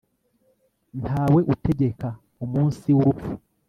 [1.01, 2.07] nta we utegeka
[2.43, 3.31] umunsi w'urupfu